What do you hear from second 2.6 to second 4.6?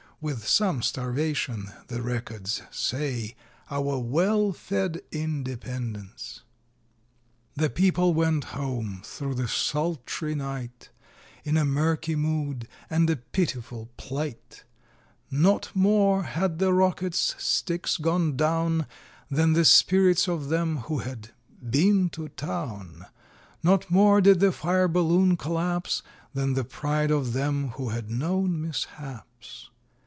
say,) Our well